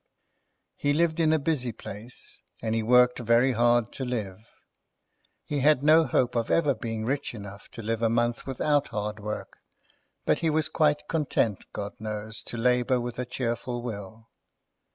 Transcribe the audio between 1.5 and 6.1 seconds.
place, and he worked very hard to live. He had no